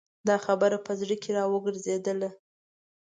دا 0.27 0.35
خبره 0.45 0.77
په 0.85 0.91
زړه 0.99 1.15
کې 1.21 1.31
را 1.37 1.43
وګرځېدله. 1.53 2.29